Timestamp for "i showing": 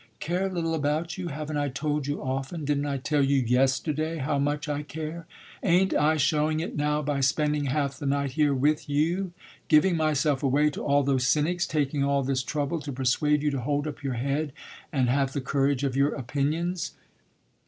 5.93-6.59